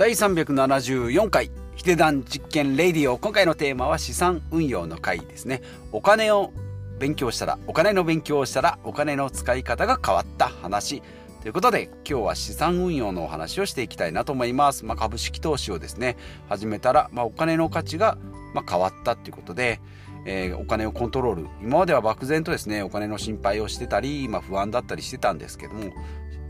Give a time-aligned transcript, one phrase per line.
[0.00, 3.18] 第374回ヒデダン実験レディオ。
[3.18, 5.60] 今回のテーマは資産運用の回ですね。
[5.92, 6.54] お金を
[6.98, 11.02] 勉強したらお金の勉強をしたらお金の使い方が変わった話。
[11.42, 16.16] ということで今日は資産運用のお話をしていきたいなと思います、まあ、株式投資をですね
[16.48, 18.16] 始めたら、まあ、お金の価値が
[18.54, 19.80] ま変わったっていうことで
[20.26, 21.48] えー、お金をコントロール。
[21.62, 25.92] 今までは漠然とですねお金の心配をしてたり、まあ、不安だったりしてたんですけども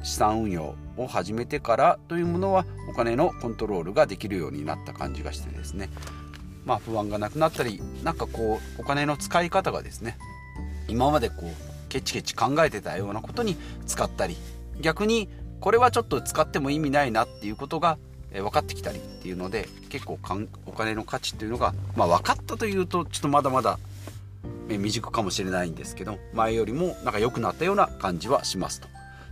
[0.02, 5.90] 資産運用を始めてからというものはお金のコントロールができるようになった感じがしてですね
[6.64, 10.18] まあ不安がなくなったりなんかこうお金の使い方がですね
[10.88, 14.36] 今までこうケチケチ考えてたようなことに使ったり
[14.80, 15.28] 逆に
[15.60, 17.98] これはちょっと使っても意味ないなっていうことが
[18.32, 20.18] 分かってきたりっていうので結構
[20.66, 23.78] お金の価値っていうのが、まあ、分かったというとちょっとまだまだ
[24.68, 28.88] 未熟かもしれないんですけど前よりもなんか良くなったような感じはしますと。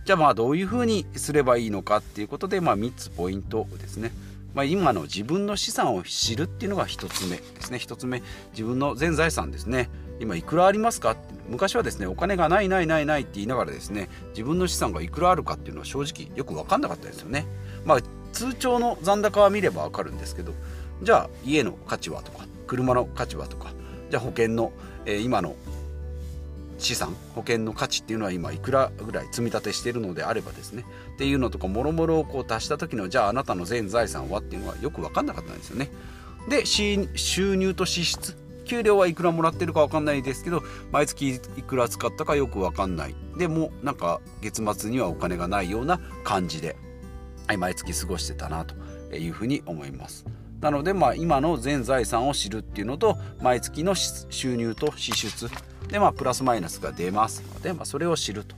[0.09, 4.11] じゃあまあどういうふうにすればいいのかっていうことで、まあ、3つポイントですね。
[4.55, 7.77] まあ、今の自分の資産を知るっていうのが1つ目ですね。
[7.77, 9.87] 1つ目自分の全財産ですね。
[10.19, 17.45] 今いくらありますかって昔はですねお金がないないないないって言いながらですね自分の資産がいくらあるかっていうのは正直よく分かんなかったですよね。
[17.85, 17.99] まあ
[18.33, 20.53] 通帳の残高は見れば分かるんですけど
[21.03, 23.73] じゃあ家の価値はとか車の価値はとか
[24.09, 24.71] じゃあ保険の、
[25.05, 25.55] えー、今の
[26.79, 35.89] 資産保険の価値っていうのは今いくらぐらい積み立てしているのであればですねっていうのとかもろもろをこう足した時のじゃああなたの全財産はっていうのはよく分かんなかったんですよね。
[36.47, 46.77] で収入と支出給料はいくらもらってるか分かんないですけど毎月いくら使ったかよく分かんないでもなんか月末にはお金がないような感じで
[47.57, 48.75] 毎月過ごしてたなと
[49.15, 50.25] いうふうに思います。
[50.61, 55.49] なので、まあ、今の全財産を知るっていうのと毎月の収入と支出
[55.89, 58.55] で、まあ、プラスマイナスが出ますので、まあ、それを知ると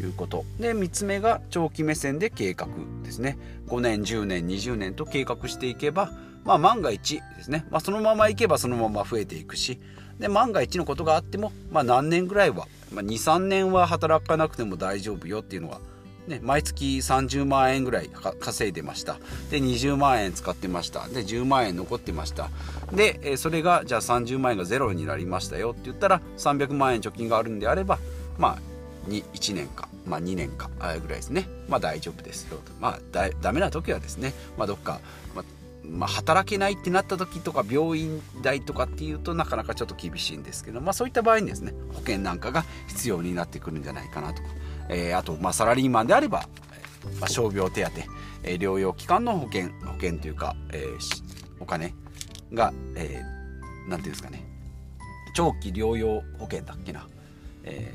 [0.00, 0.44] いうこと。
[0.58, 2.68] で3つ目が長期目線で計画
[3.04, 3.38] ですね。
[3.68, 6.12] 5年10年20年と計画していけば、
[6.44, 9.78] まあ、万が一ですね、まあ、そのままいけばそのまま増えていくし
[10.18, 15.78] で万が一のことがあっても、まあ、何年ぐらいは、まあ、23年は働かなくても大丈夫よっていうのが
[16.26, 18.08] ね、毎月30万円ぐらい
[18.40, 19.18] 稼いでました。
[19.50, 21.08] で20万円使ってました。
[21.08, 22.50] で10万円残ってました。
[22.92, 25.72] でそれがじゃあ30万円がゼロになりましたよ。
[25.72, 27.98] って言ったら300万円貯金があるんであれば
[28.38, 28.58] まあ
[29.08, 31.48] 1年か、まあ、2年かぐらいですね。
[31.68, 32.58] まあ大丈夫ですよ。
[32.58, 35.00] とまあだダメな時はですね、まあ、どっか、
[35.34, 35.44] まあ
[35.84, 44.42] まあ、働けないってなった時とか病院代とかっていうとなかなかちょっと厳しいんですけど、まあ、そういった場合にですね保険なんかが必要になってくるんじゃないかなと。
[44.92, 46.48] えー、あと、まあ、サラリーマンであれば、
[47.20, 47.90] まあ、傷病手当、
[48.44, 51.22] えー、療養期間の保険保険というか、えー、
[51.60, 51.94] お金
[52.52, 54.44] が、えー、ていうんですかね。
[55.34, 57.06] 長期療養保険だっけな、
[57.64, 57.94] え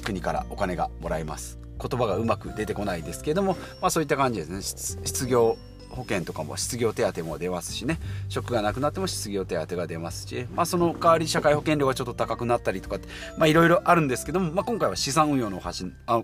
[0.00, 1.58] ー、国からお金がもらえます。
[1.80, 5.04] 言葉がうまく出てこないですけれども、まあ、そういった感じですね。
[5.04, 5.56] 失業
[5.98, 7.98] 保険とかも失業手当も出ますしね。
[8.28, 13.08] 職がなくなっても失業手当が出ますし、まあ、その代わり社会保険料がちょっと高くなったりとかって
[13.48, 15.60] いろいろあるんですけども、まあ、今回は資産運用の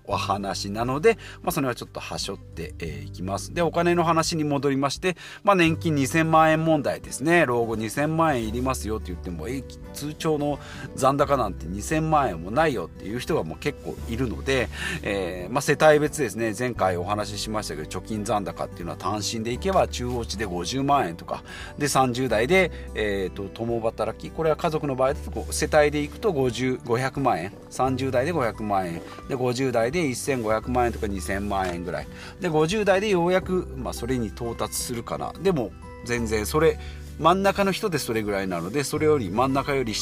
[0.07, 2.75] お話なので、まあ、それはちょっとはしょって
[3.05, 3.53] い、きます。
[3.53, 7.47] でお金の話に戻りまして、まあ、年金2000万円問題ですね。
[7.47, 9.47] 老後2000万円いりますよって言っても
[9.93, 10.59] 通帳の
[10.95, 14.69] 残高なんて2000万円もないよっていう人がもう結構いるので、
[15.03, 16.55] えーまあ、世帯別ですね。
[16.57, 21.43] 前回お話ししましたけど貯金残高っていうのは単身でいけば中央値で50万円とか。
[21.79, 24.31] で30代で、えーと、共働き。
[24.31, 27.53] これは家族の場合だと世帯でいくと500万円。
[27.71, 28.95] 30代で500万円。
[29.29, 32.07] で50代で1500万円とか2000万円ぐらい。
[32.41, 35.33] で50代でようやく、まあ、それに到達するかな。
[35.43, 35.73] でも
[36.05, 36.79] 全然それ
[37.19, 39.95] 真ん中の人でそれぐらいなのでそれより真ん中より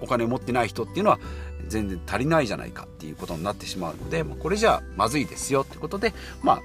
[0.00, 1.18] お金持ってない人っていうのは
[1.68, 6.60] 全然足りないじゃないかっていうことになってしまうので、まあ、これじゃまずいですよってことでまあ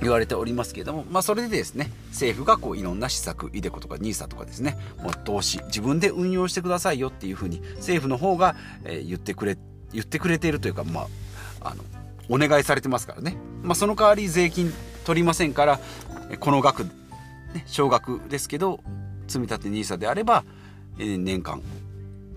[0.00, 9.58] 言われておりますけれども、まあ、それでですね政府がこういろんな施策 iDeCo とか NISA とかですねもう投資自分で運用してくださいよっていうふうに政府の方が、え言ってくれ
[9.92, 11.02] 言ってくれているというか、ま
[11.60, 11.84] あ、あの
[12.28, 14.72] お願いされてますからね、まあ、その代わり税金
[15.04, 15.80] 取りませんから
[16.38, 16.90] この額、ね、
[17.66, 18.80] 少額ですけど
[19.26, 20.44] 積立 NISA であれば、
[20.98, 21.62] え年間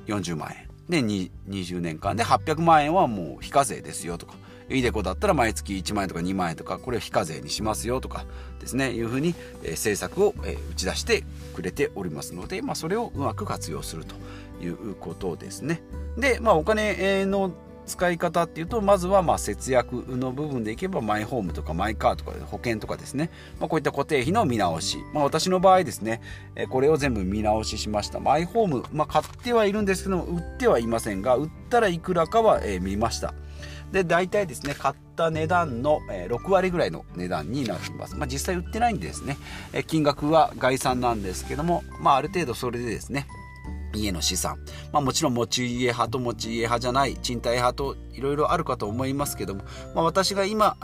[0.08, 0.64] 40万円。
[0.90, 4.36] で20年間で800万円はもう非課税ですよとか。
[4.74, 8.26] イデコだったら毎月1万円とか2万円とかこれを非課税にしますよとか
[8.60, 11.24] ですねいうふうに、え政策を、え打ち出して
[11.54, 14.16] くれておりますので、まあ、それをうまく活用すると
[14.64, 15.82] いうことですね。
[16.18, 17.52] で、まあ、お金の
[17.86, 23.30] 使い方っていうとまずはま節約の部分でいけばマイホームとかマイカーとか保険とかですね、
[23.60, 26.22] まあ、こういった固定費の見直し、まあ、私の場合ですね
[26.70, 28.20] これを全部見直ししました。
[28.20, 33.34] マイホーム、まあ、買ってはいるんですけども売ってはいませんが売ったらいくらかは見ました。
[33.94, 39.38] で大体ですね買った値段の、6割ぐらいの値段になってます、まあ、実際売ってないんでですね、
[39.88, 43.28] 金額は概算なんですけども、まあ、ある程度それでですね
[43.94, 44.58] 家の資産、
[44.92, 49.64] まあ、もちろん持ち家派と持ち家派じゃない賃貸派といろいろあるかと思いますけども、
[49.94, 50.76] まあ、私が今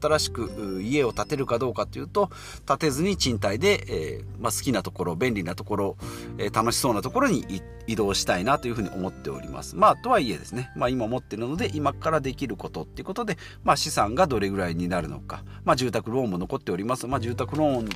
[0.00, 2.30] 新しく家を建てるかどうかというと
[2.66, 5.96] 建てずに賃貸で、えー、まあ、好きなところ便利なところ、
[6.38, 7.44] えー、楽しそうなところに
[7.86, 9.76] 移動したいなというふうに思っております。
[9.76, 17.88] まあとはいえですね、まあ、今持ってるので今からできることっていうことで、まあ、資産がどれぐらいになるのか、まあ、住宅ローンも残っております、まあ、住宅ローン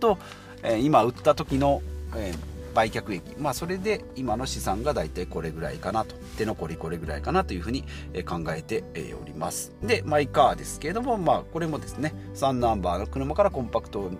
[0.00, 0.18] と、
[0.62, 1.82] えー、今売った時の、
[2.14, 3.22] えー売却益。
[3.38, 6.14] まあそれで今の資産が大体これぐらいかなと。
[6.36, 7.82] 手残りこれぐらいかなというふうに
[8.26, 8.84] 考えて
[9.20, 9.72] おります。
[9.82, 14.10] でマイカーですけれどもまあこれもですね3ナンバーの車からコンパクト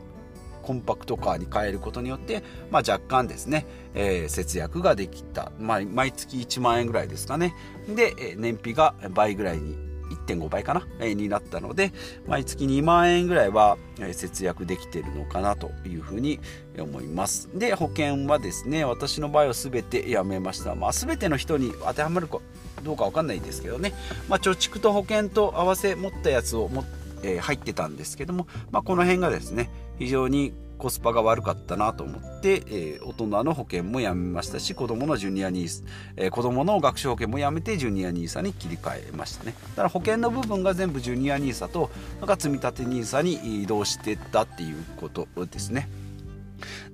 [0.62, 7.54] コンパクトカーに変えることによって、まあ、若干ですね、えー、節約ができた、まあ、毎月1万円ぐらいですかね。
[7.88, 11.92] で燃費が倍ぐらいに1.5倍かな、え、になったので
[12.26, 13.78] 毎月2万円ぐらいは、
[14.12, 16.40] 節約できてるのかなというふうに
[16.78, 17.48] 思います。
[17.54, 22.38] で保険はですね私の場合は全てやめました、まあ、全ての人に当てはまるか
[22.82, 23.92] どうか分かんないですけどね、
[24.28, 26.84] まあ、貯蓄と保険と合わせ持ったやつをも、
[27.22, 35.84] え、入ってたんですけども、まあ、この辺がですね非常にコスパが悪かったなと思って、えー、大人の保険もやめましたし子供のジュニアニース、
[36.16, 39.54] えー、子供の学習保険もやめてジュニアニーサに切り替えましたね。
[39.70, 45.88] だから保険の部分が全部ジュニアニーサとなんか積み立てニーサに移動してったっていうことですね。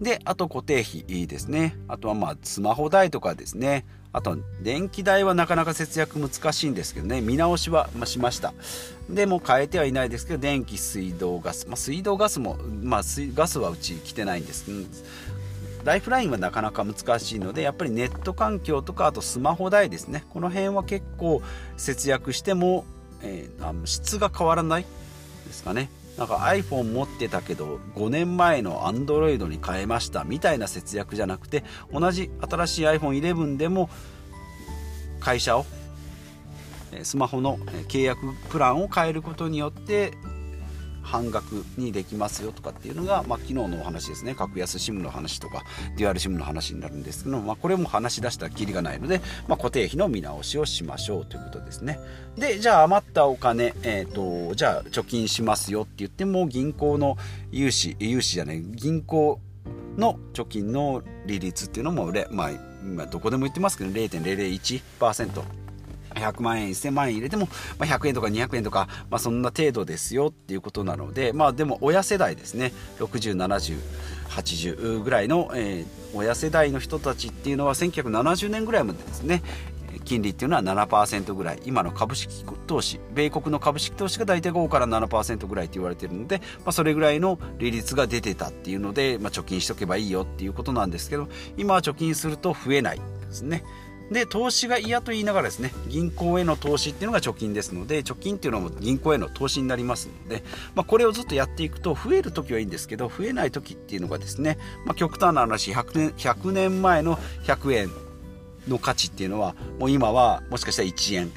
[0.00, 1.76] であと固定費ですね。
[1.88, 3.84] あとはまあスマホ代とかですね。
[4.12, 7.20] あと電気代はなかなか節約難しいんですけどね。
[7.20, 8.54] 見直しはしました。
[9.10, 13.02] でも変えてはいないですけど電気水道ガス、まあ、水道ガスも、まあ、
[13.34, 14.64] ガスはうち来てないんです。
[14.64, 14.78] けど
[15.84, 20.24] ライフラインはなかなか難しいのでやっぱりネット環境とかあとスマホ代ですね。
[20.30, 21.42] この辺は結構
[21.76, 22.84] 節約しても、
[23.22, 24.86] えー、質が変わらない
[25.46, 25.90] ですかね。
[26.18, 31.62] なんか iPhone 持ってたけど5年前の Android に変えましたみたいな節約じゃなくて
[31.92, 33.88] 同じ新しい iPhone11 でも
[35.20, 35.64] 会社を
[37.04, 38.20] スマホの契約
[38.50, 40.12] プランを変えることによって
[41.02, 44.34] 半額にできますよとかっていうのが、まあ、昨日のお話ですね。
[44.34, 45.64] 格安 SIM の話とか
[45.96, 51.98] デュアル SIM の話になるんですけど、まあ、これも話し出したらきりがないので、まあ、固定費の見直しをしましょうということですね。
[52.36, 57.16] でじゃあ余ったお金、えーと、じゃあ貯金しますよって言っても銀行の
[57.50, 59.40] 融資融資じゃない銀行
[59.96, 62.50] の貯金の利率っていうのも、まあ、
[62.84, 65.42] 今どこでも言ってますけど0.001%
[66.14, 72.72] 100万円1000万円入れても、まあ、100円とか200円とか、まあ、そんな程度ですよっていうことなのでまあでも親世代ですね。
[72.98, 79.42] 607080ぐらいの、えー、親世代の人たちっていうのは1970年ぐらいまでですね。
[80.04, 81.60] 金利っていうのは7%ぐらい。
[81.66, 91.28] 今の株式投資米国の株式投資が大体5から7%ぐらいと言われているので、まあ、それぐらいの利率が出てたっていうので、まあ、貯金しとけばいいよっていうことなんですけど
[91.58, 93.64] 今は貯金すると増えないですね。
[94.10, 100.42] で投資が嫌と言いながらですね銀行への投資っていうのが貯金ですので貯金っていうのも銀行への投資になりますので、
[100.74, 107.90] まあ、これをずっとやっていくと増える時はいいんですけど増えない時っていうのがですね、まあ、極端な話100年 ,100 年前の100円
[108.66, 111.30] の価値っていうのはもう今はもしかしたら1円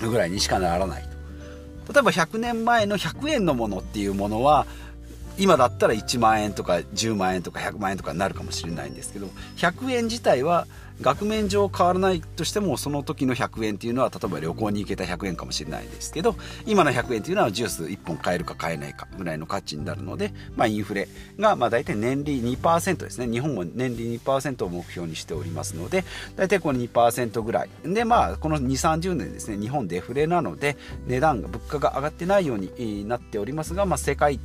[0.00, 1.92] ぐらいにしかならないと。
[1.92, 4.66] 例えば100年前の100円のものっていうものは
[5.38, 10.66] 今だったら1万円とか10万円とか100万円とかになるかもしれないんですけど100円自体は
[11.00, 16.36] 額面上変わらないとしてもその時の100円っていうのは例えば旅行に行けた100円かもしれないですけど
[16.66, 23.28] 今の100円っていうのはジュース1本買えるか買えないかぐらいの価値になるので、まあ、インフレがまあ大体年利2%ですね。
[23.28, 26.04] 日本も年利2%を目標にしておりますので
[26.36, 27.70] 大体この2%ぐらい。
[27.84, 29.58] でまあこの2 3 0年ですね。
[29.58, 30.76] 日本デフレなので
[31.06, 34.40] 値段が物価が上がってないようになっておりますが、まあ、世界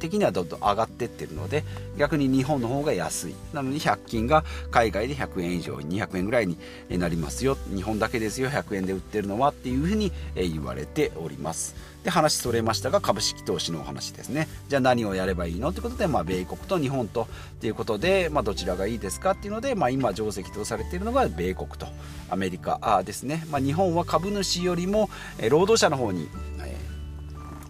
[0.00, 1.62] 的にはどんどん上がってってるので
[1.96, 3.34] 逆に日本の方が安い。
[3.52, 6.58] なのに100均が海外で100円以上200円ぐらいに
[6.90, 7.56] なりますよ。
[7.74, 11.76] 日本だけですよ100円で売ってるのはっていうふうに言われております。
[12.02, 14.48] で話それましたが株式投資のお話ですね。
[14.68, 21.86] じゃあ何をやればいいのってことで、まあ、米国と日本とっていうことで、まあ、どちらがいいですかっていうので、まあ、今定石とされているのが米国と
[22.30, 25.10] アメリカですね、まあ、日本は株主よりも
[25.50, 26.28] 労働者の方に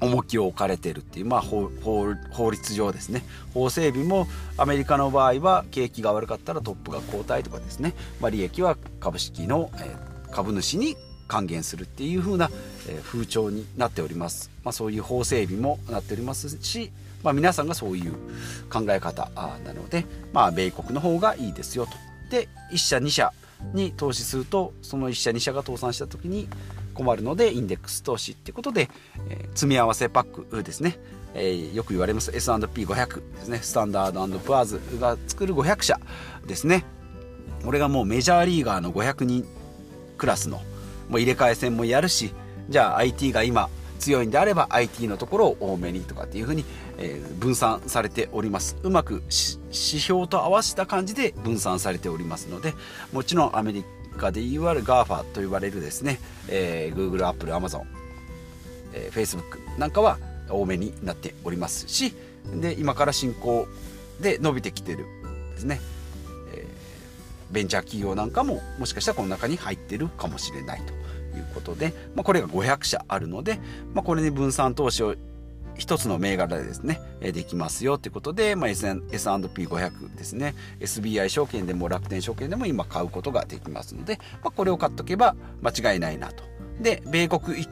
[0.00, 1.71] 重きを置かれているっていう、まあ、法
[2.50, 3.23] 律上ですね。
[3.54, 4.26] 法整備も
[4.57, 10.97] アメリカの場合は景気が悪かったらトップが交代とかですね、まあ、利益は株式の、えー、株主に
[11.28, 12.50] 還元するっていう風な、
[12.88, 16.90] えー、風潮になっております、まあ、そういう法整備もなっておりますし、
[17.23, 18.12] まあ、皆さんがそういう
[18.69, 19.30] 考え方
[19.64, 21.92] なので、まあ、米国の方がいいですよと。
[22.30, 23.33] で1社2社
[23.75, 26.49] に投資するとその1社2社が倒産した時に
[27.00, 28.90] 困るのでインデックス投資ってことで、
[29.30, 30.99] えー、積み合わせパックですね、
[31.33, 32.30] えー、よく言われます。
[32.35, 33.59] S&P500 ですね。
[33.62, 35.99] スタンダードプアーズが作る500社
[36.47, 36.85] ですね。
[37.64, 39.47] これがもうメジャーリーガーの500人
[40.19, 40.59] クラスの
[41.09, 42.33] もう入れ替え戦もやるし
[42.69, 46.64] じゃあ IT が今強いんであれば IT のところを多めにとかっていうふうに、
[46.99, 48.78] え、分散されております。
[48.83, 52.75] うまく指標と合わせた感じで分散されておりますので
[53.12, 54.00] もちろんアメリカ
[54.30, 57.84] でいわゆる GAFA と呼ばれるですね、えー、Google、Apple、Amazon、
[58.92, 62.14] えー、Facebook なんかは多めになっておりますし
[62.60, 63.66] で今から進行
[64.20, 65.06] で伸びてきてる
[65.54, 65.80] ですね、
[66.54, 70.92] えー、ベンチャー企業なんかももしかしたらこの中に入ってるかもしれないと
[71.36, 73.58] いうことで、まあ、これが500社あるので、
[73.94, 75.14] まあ、これに分散投資を
[75.80, 86.44] 一つの銘柄でですね、できますよということで、まあ、S&P500 ですね、SBI 証券でも楽天証券でも今買うことができますので、まあ、これを買っとけば間違いないなと。
[86.80, 87.68] で、米国一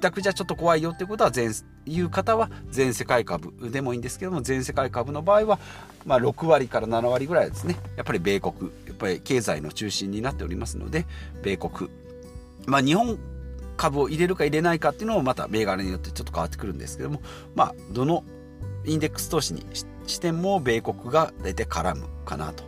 [0.00, 1.50] 択じゃちょっと怖いよっていうことは全
[1.86, 5.58] いう方は全世界株でもいいんですけども全世界株の場合は、
[6.04, 7.76] まあ、6割から7割ぐらいですね。
[7.96, 8.54] やっぱり米国
[8.86, 11.06] やっぱり経済の中心になっておりますので
[11.42, 11.88] 米国。
[12.66, 13.18] まあ、日本
[13.76, 17.20] 株を入れるか入れないかっていうのもまた銘柄によってちょっと変わってくるんですけども、
[17.54, 18.24] まあ、どの
[18.84, 19.64] インデックス投資に
[20.06, 22.64] しても米国が大体絡むかなと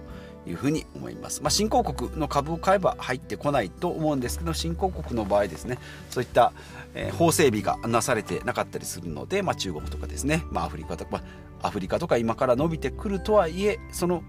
[0.47, 1.43] いうふうに思います。
[1.43, 5.79] まあ、新興国の株を買えば入ってこないと思うんですけど、新興国の場合ですね、
[6.11, 6.53] そういった、
[6.95, 11.23] えー、法整備がなされてなかったりするので、まあ、中国とかですね、まあ、アフリカとか、
[11.63, 14.23] アフリカとか今から伸びてくるとはいえ、その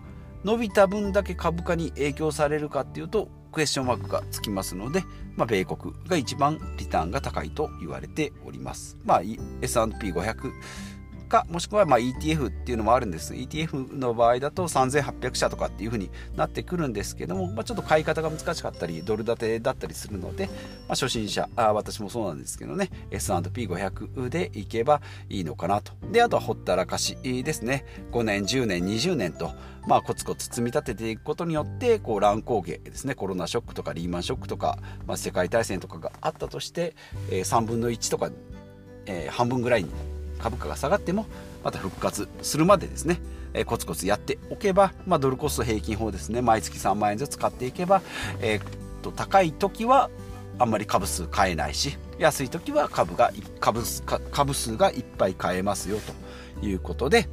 [0.43, 5.03] 伸びた分だけ株価に影響されるかっていうと、クエスチョンマークがつきますので、
[5.35, 8.97] まあ、米国が一番リターンが高いと言われております。
[9.05, 9.21] まあ、
[9.61, 10.51] S&P500
[11.29, 13.33] かもしくはま ETF っていうのもあるんです。
[13.33, 20.55] ETF の場合だと3800社とかっていうふうになってくるんですけども、まあ、ちょっと買い方が難しかったりドル建てだったりするので、まあ、
[20.89, 25.93] 初心者あ私もそうなんですけどね S&P500 でいけばいいのかなと。
[26.11, 27.85] であとはほったらかしですね。
[28.11, 29.51] 5年10年20年と
[29.87, 33.15] まあ、コツコツ積み立てていくことによってこう乱高下ですね。
[33.15, 36.95] コロナショックとかリーマンショックとか、まあ、世界大戦とかがあったとして、
[37.31, 38.29] えー、3分の1とか、
[39.07, 39.89] えー、半分ぐらいに
[40.39, 41.25] 株価が下がっても
[41.63, 43.21] また復活するまでですね、
[43.53, 46.41] えー、コツコツやっておけば、まあ、ドルコスト平均法ですね。
[46.41, 48.01] 毎月3万円ずつ買っていけば、
[48.41, 50.09] えー、と高い時は
[50.57, 53.81] あんまり株数買えないし安い時は株が株
[54.31, 55.97] 株数がいっぱい買えますよ
[56.59, 57.29] ということで、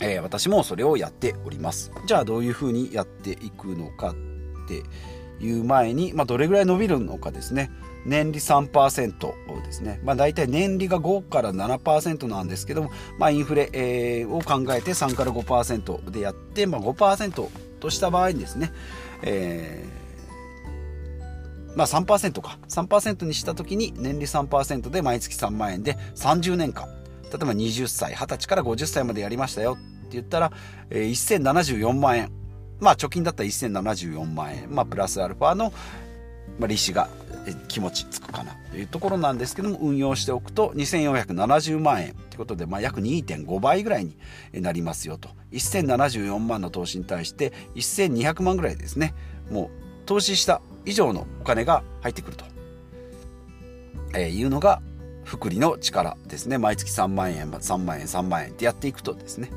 [0.00, 1.92] えー、私もそれをやっております。
[2.06, 4.14] じゃあどういうふうにやっていくのかっ
[4.68, 4.82] て
[5.44, 7.70] いう前に、まあ、どれぐらい伸びるのかですね。
[8.06, 10.00] 年利3%ですね。
[10.04, 17.48] まあ大体年利が5から7%なんですけども、まあインフレ、えー、を考えて3から5%でやって、まあ5%
[17.80, 18.72] とした場合にですね、
[19.22, 22.58] えー、まあ3%か。
[22.68, 26.88] 3%にした時に年利3%で毎月3万円で30年間。
[27.30, 30.52] 例えば20歳、20歳から50歳までやりましたよって言ったら、
[30.90, 32.32] えー、1074万円。
[32.80, 34.74] まあ貯金だったら1074万円。
[34.74, 35.72] まあプラスアルファの、
[36.58, 37.08] まあ、利子が
[37.68, 44.16] 気持ちつくかなというところなんですけども運用しておくと2470万円ということで、まあ、約2.5倍ぐらいに
[44.52, 45.28] なりますよと。
[45.52, 49.14] 1074万の投資に対して1200万ぐらいですね。
[49.50, 49.70] もう
[50.06, 52.44] 投資した以上のお金が入ってくると、
[54.14, 54.80] えー、いうのが
[55.24, 56.58] 福利の力ですね。
[56.58, 59.50] 毎月3万円3万円3万円ってやっていくとですね。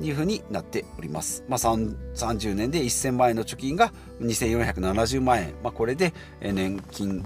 [0.00, 1.44] いうふうになっております。
[1.48, 5.54] まあ、30年で1000万円の貯金が2470万円。
[5.62, 7.24] まあ、これで年金、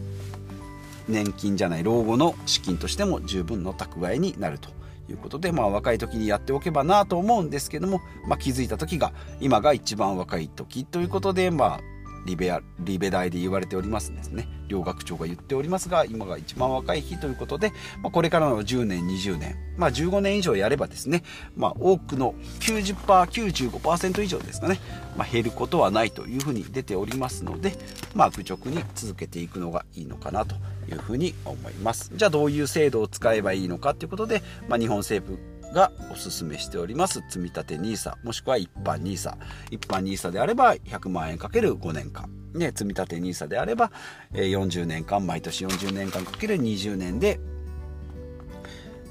[1.09, 4.71] 年金じゃない老後の資金としても十分の蓄えになると
[5.09, 11.81] いうことで、まあ、若い時にやっておけばなと思うんですけども、まあ、気づいた時が今が一番若い時ということで、まあ、
[12.27, 14.49] リベアリベ大で言われておりますですね。
[14.69, 17.73] 両学長が言っておりますが今が一番若い日ということで、
[18.03, 21.25] まあ、これからの10年20年、まあ、15年以上やればですね、
[21.57, 24.79] まあ、多くの 90%95% 以上ですかね、
[25.17, 27.73] まあ、減ることはないというふうに出ておりますので、
[28.15, 30.55] まあ、愚直に続けていくのがいいのかなと
[30.89, 32.12] いうふうに思います。
[32.15, 37.23] じゃあどういう制度を使えばいいのかということで、まあ、日本政府がおすすめしております。
[37.29, 39.37] 積立 NISA もしくは一般 NISA
[39.71, 42.29] 一般 NISA であれば100万円かける5年間。
[42.55, 43.93] ね、積立 NISA であれば
[44.33, 47.39] 40年間毎年40年間かける20年で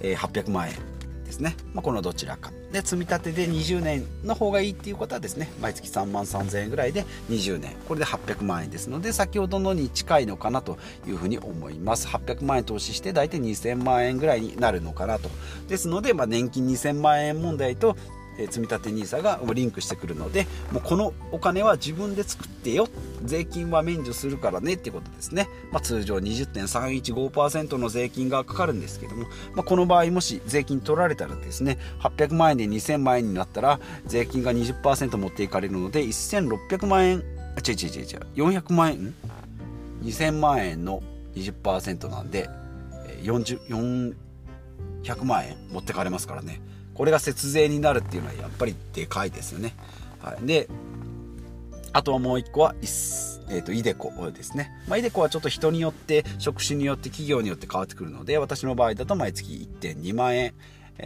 [0.02, 0.76] 800万円
[1.24, 2.52] ですね、まあ、このどちらか。
[2.72, 7.76] で積み立てで20年の方がいいっていうことはですね毎月3万3000円ぐらいで20年。
[7.88, 12.08] これで800万円ですので先ほどのに近いのかなというふうに思います。
[12.08, 15.30] 800万円投資して大体2000万円ぐらいになるのかなと。
[15.68, 17.96] ですので、まあ、年金2000万円問題と
[18.40, 22.88] え積立 NISA がリンクしてくるのでもうこのお金は自分で作ってよ。
[23.24, 37.24] 税金は免除するからねっていうことですね、まあ、通常20.315%の税金がかかるんですけども、まあ、この場合もし税金取られたらですね800万円で2000万円になったら税金が20%持っていかれるので1600万円
[37.58, 39.14] あ違う違う違う違う400万円
[40.04, 41.04] ？2000万円の
[41.36, 42.50] 20%なんで
[43.22, 44.16] 40
[45.04, 46.62] 400万円持ってかれますからね。
[47.00, 49.74] これが節税になるっていうのはやっぱりでかいですよね、
[50.22, 50.68] はい、で
[51.94, 52.76] あとはもう一個は
[53.52, 60.54] えーと、イデコですね、まあ、イデコはちょっと人によって職種によって企業によって変わってくるので私の場合だと毎月1.2万円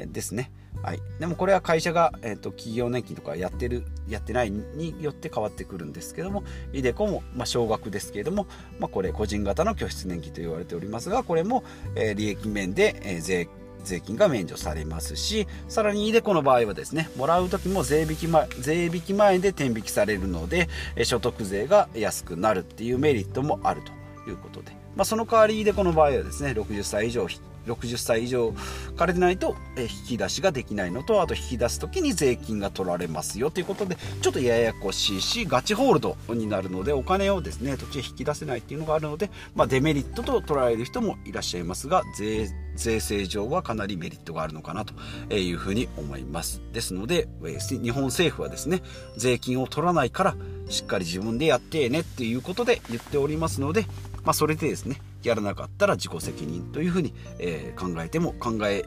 [0.07, 0.51] ですね。
[0.81, 8.47] はい、でもこれは会社が、えーと、企業年金とかやってるやってないによって変わってくるんですけどもイデコも、まあ、少額ですけれども、
[8.79, 11.63] まあ、これ個人型の拠出年金と言われておりますがこれも、
[11.95, 13.47] えー、利益面で、えー、税
[13.83, 20.69] 税金が免除されますしさらにイデコの場合はですねもらう時も税引き前税引き前で転引きされるので
[21.03, 27.27] 所得税が安くなるっていうメリットもあるということで、まあ、その代わりイデコの場合はですね60歳以上
[27.67, 28.53] 60歳以上
[28.95, 44.93] からでないと引き出しができないのとあと引き出す時に税金が取られますよということでちょっとややこしいしガチホールドになるのでお金をですね途中引き出せないっていうのがあるので、まあ、デメリットと捉える人もいらっしゃいますが税税制上はかなりメリットがあるのかなと
[45.33, 46.61] いうふうに思います。
[46.71, 48.81] ですので日本政府はですね
[49.15, 50.35] 税金を取らないから
[50.69, 53.85] しっかり自分でやってねっていうことで言っておりますので、
[54.23, 58.83] まあ、それでですねやらなかったら自己責任というふうに、えー、考えても考え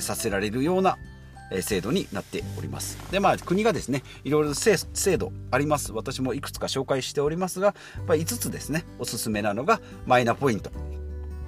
[0.00, 0.98] させられるような
[1.60, 2.98] 制度になっております。
[3.10, 4.76] で、まあ、国がですね、いろいろ制
[5.16, 5.92] 度あります。
[5.92, 7.74] 私もいくつか紹介しておりますが、
[8.06, 10.70] ま5つですね、おすすめなのがマイナポイント。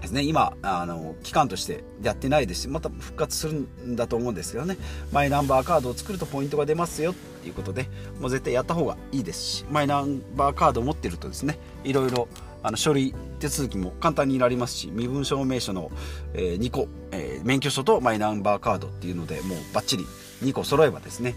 [0.00, 4.76] ですね、今、あの、期間としてやってないですし、また復活するんだと思うんですけどね、
[5.12, 7.88] マイナンバーカードを作るとポイントが出ますよっていうことで、
[8.20, 12.28] もう絶対やった方がいいですし、マイナンバーカードを持ってるとですね、いろいろ
[12.62, 15.90] あの書類手続きも簡単になりますし身分証明書の、
[16.34, 20.04] えー、2個、えー、免許証とマイナンバーカードっていうのでもうバッチリ
[20.42, 21.34] 2個揃えばですね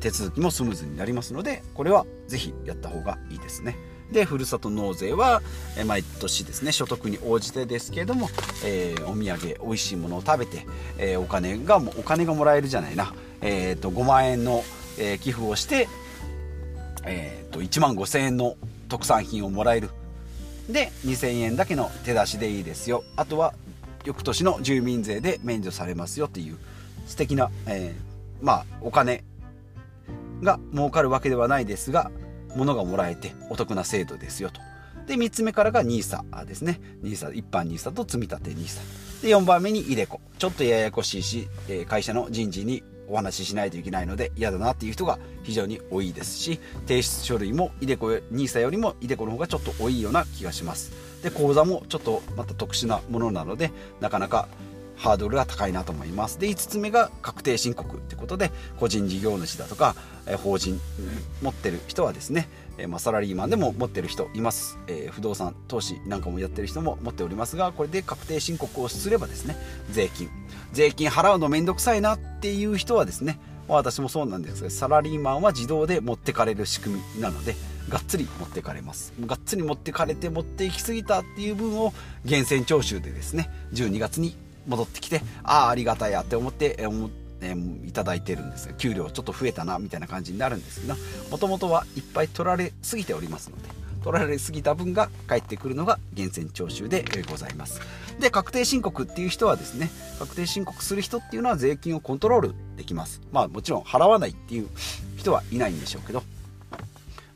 [0.00, 3.76] 手続きもスムーズになりますのでこれはぜひやった方がいいですね。
[4.10, 5.40] でふるさと納税は、
[5.86, 8.28] 毎年ですね所得に応じてですけれども、
[8.64, 10.66] えー、お土産美味しいものを食べて、
[10.98, 14.64] えー、お金がお金がもらえるじゃないな、えーと、5万円の、
[14.98, 15.88] えー、寄付をして、
[17.04, 18.56] えーと、と1万5000円の
[18.88, 19.90] 特産品をもらえる。
[20.72, 23.04] で2000円だけの手出しでいいですよ。
[23.16, 23.54] あとは
[24.04, 26.58] 翌年の住民税で免除されますよっていう
[27.06, 29.24] 素敵な、えー、まあお金
[30.42, 32.10] が儲かるわけではないですが
[32.56, 34.60] 物がもらえてお得な制度ですよと。
[35.06, 36.80] で3つ目からが NISA ですね。
[37.02, 50.92] NISA 一般 NISA と積み立て NISA で4番目に iDeCo ちょっとややこしいし、え会社の人事にお話ししないといけないので嫌だなっていう人が非常に多いですし提出書類も iDeCo NISA よりも iDeCo の方がちょっと多いような気がします。
[51.22, 53.70] で口座もちょっとまた特殊なものなので
[54.00, 54.48] なかなか
[55.00, 56.38] ハードルが高いなと思います。
[56.38, 59.96] で5つ目が確定申告ってことで個人事業主だとか
[60.42, 60.78] 法人
[61.42, 62.48] 持ってる人はですね
[62.82, 69.56] えま、サラリーマンでも持ってる人います、え、不動産投資なんかもやってる人も持っておりますがこれで確定申告をすればですね
[69.90, 70.30] 税金。
[70.72, 77.54] 税金払うのめんどくさいなっていう人はですね私もそうなんですがサラリーマンは自動で持ってかれる仕組みなので
[77.88, 79.12] がっつり持ってかれます。
[79.26, 81.92] がっつり持ってかれて持っていきすぎたっていう分を
[82.24, 84.36] 源泉徴収でですね12月に
[84.66, 90.94] 戻ってきてああありがたいやって思って思ってえー、いただいてるんですが給料ちょっと増えたなみたいな感じになるんですけど
[91.30, 93.68] もともとはいっぱい取られすぎておりますので
[94.02, 97.80] 取られすぎた分が返ってくるのが源泉徴収でございます。
[98.18, 103.20] で確定申告っていう人はですね確定申告する人っていうのは税金をコントロールできます。
[103.30, 104.68] まあもちろん払わないっていう
[105.16, 106.22] 人はいないんでしょうけど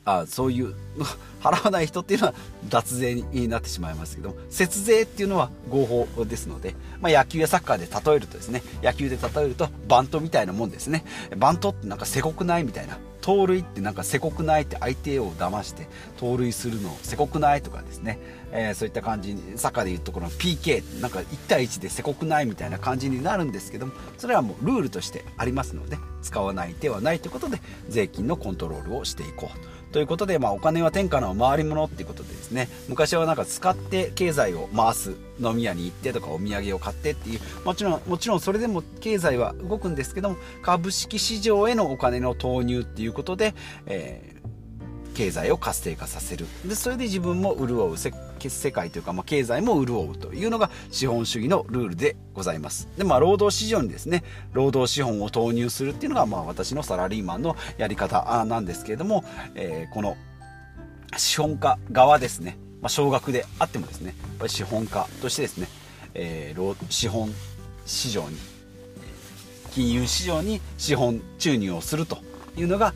[0.05, 0.75] あそういう
[1.43, 2.35] 払わない人っていうのは
[2.69, 11.05] 脱税になってしまいますけども節税っていうのは合法ですので、まあ、野球やサッカーで例えるとですね野球で例えるとバントみたいなもんですね。
[11.37, 12.99] バントってなんかせこくないみたいな。
[13.25, 15.89] 盗塁ってなんかせこくないって相手を騙して
[16.19, 18.19] 盗塁するのせこくないとかですね、
[18.53, 29.59] えー、そういった感じにサッカーでいうところの PK なんか1対1でせこくないみたいな感じになるんですけどもそれはもうルールとしてありますので使わない手はないということで税金のコントロールをしていこう
[29.93, 30.01] と。
[30.01, 43.55] いうことで、まあ、お金は天下の回り物っていうことでですね昔はなんか使って経済を回す飲み屋に行ってとかお土産を買ってっていうもちろんもちろんそれでも経済は動くんですけども株式市場へのお金の投入っていうことで、
[43.87, 44.44] えー
[45.15, 46.47] 経済を活性化させる。
[46.67, 48.11] でそれで自分も潤う世
[48.73, 52.89] 界というか、まあ、経済も潤うというのが資本主義のルールでございます。
[52.99, 59.25] でまあ労働市場にですね労働資本を投入するっていうのがまあ私のサラリーマンのやり方なんですけれども、
[59.55, 60.17] えー、この
[61.17, 65.69] 資本家側ですね、まあ、少額であってもですねやっぱり資本家としてですね、
[66.15, 67.31] えー、資本
[67.87, 68.37] 市場に
[69.71, 72.19] 金融市場に資本注入をすると
[72.57, 72.95] いうのが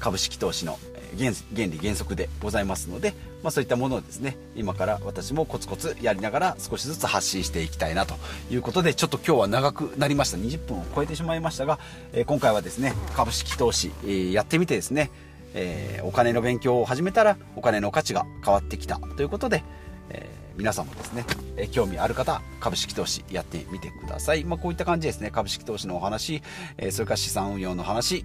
[0.00, 0.78] 株式投資の
[1.16, 1.32] 原
[1.66, 8.14] 理原則でございますので、まあ、そういったものをですね今から私もコツコツやりながら少しずつ発信していきたいなと
[8.50, 10.36] いうことでちょっと今日は長くなりました。
[10.36, 11.78] 20分を超えてしまいましたが、
[12.12, 15.10] え、今回はですね株式投資、え、やってみてですね、
[15.54, 19.64] え、お金の勉強を始めたらお金の価値が変わってきたということで、
[20.10, 21.24] え皆さんもですね、
[21.56, 25.30] え興味ある方株式投資やってみてください、まあ、こういった感じですね。
[25.30, 26.42] 株式投資のお話、
[26.78, 28.24] えそれから資産運用の話、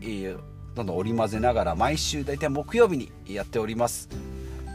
[0.75, 4.09] どんどん織り交ぜながら毎週大体木曜日にやっております、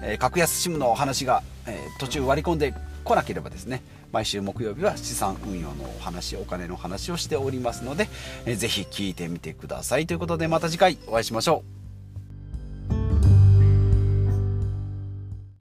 [0.02, 3.82] えー、格安 SIM のお話が、えー、途中割り込んでこなければですね
[4.12, 8.08] 毎週木曜日は資産運用のお話お金の話をしておりますので、
[8.44, 10.06] えー、ぜひ聞いてみてください。
[10.06, 11.85] ということでまた次回お会いしましょう。